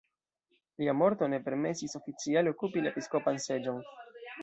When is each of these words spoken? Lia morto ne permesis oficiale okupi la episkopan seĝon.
Lia 0.83 0.95
morto 1.01 1.27
ne 1.35 1.39
permesis 1.49 1.95
oficiale 2.01 2.57
okupi 2.57 2.85
la 2.87 2.93
episkopan 2.95 3.43
seĝon. 3.49 3.83